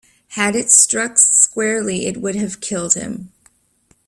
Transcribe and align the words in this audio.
Had 0.29 0.55
it 0.55 0.71
struck 0.71 1.19
squarely 1.19 2.07
it 2.07 2.17
would 2.17 2.33
have 2.33 2.59
killed 2.59 2.95
him. 2.95 3.31